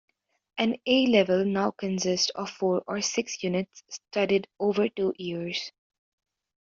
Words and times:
An 0.57 0.77
A 0.87 1.05
Level 1.05 1.45
now 1.45 1.69
consists 1.69 2.31
of 2.31 2.49
four 2.49 2.83
or 2.87 3.01
six 3.01 3.43
units 3.43 3.83
studied 3.91 4.47
over 4.59 4.89
two 4.89 5.13
years. 5.15 5.71